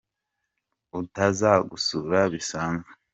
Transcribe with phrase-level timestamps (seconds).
[0.99, 2.91] Utazagusura bisanzwe